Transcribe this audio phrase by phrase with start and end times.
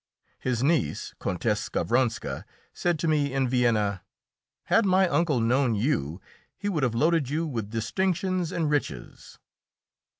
[0.39, 4.01] His niece, Countess Skavronska, said to me in Vienna,
[4.63, 6.19] "Had my uncle known you,
[6.57, 9.37] he would have loaded you with distinctions and riches."